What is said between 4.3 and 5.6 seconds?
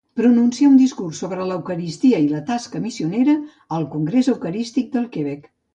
Eucarístic del Quebec.